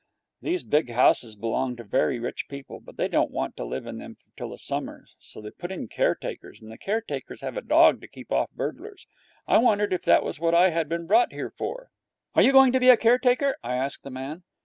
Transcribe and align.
These 0.41 0.63
big 0.63 0.89
houses 0.89 1.35
belong 1.35 1.75
to 1.75 1.83
very 1.83 2.17
rich 2.17 2.47
people, 2.49 2.79
but 2.79 2.97
they 2.97 3.07
don't 3.07 3.29
want 3.29 3.55
to 3.57 3.63
live 3.63 3.85
in 3.85 3.99
them 3.99 4.17
till 4.35 4.49
the 4.49 4.57
summer, 4.57 5.05
so 5.19 5.41
they 5.41 5.51
put 5.51 5.71
in 5.71 5.87
caretakers, 5.87 6.59
and 6.59 6.71
the 6.71 6.77
caretakers 6.79 7.41
have 7.41 7.55
a 7.55 7.61
dog 7.61 8.01
to 8.01 8.07
keep 8.07 8.31
off 8.31 8.49
burglars. 8.49 9.05
I 9.47 9.59
wondered 9.59 9.93
if 9.93 10.01
that 10.05 10.23
was 10.23 10.39
what 10.39 10.55
I 10.55 10.71
had 10.71 10.89
been 10.89 11.05
brought 11.05 11.33
here 11.33 11.51
for. 11.51 11.91
'Are 12.33 12.41
you 12.41 12.51
going 12.51 12.71
to 12.71 12.79
be 12.79 12.89
a 12.89 12.97
caretaker?' 12.97 13.57
I 13.63 13.75
asked 13.75 14.03
the 14.03 14.09
man. 14.09 14.41